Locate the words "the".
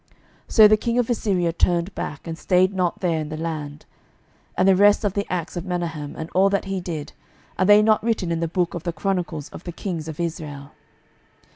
0.67-0.77, 3.29-3.37, 4.67-4.75, 5.13-5.31, 8.39-8.47, 8.81-8.93, 9.63-9.71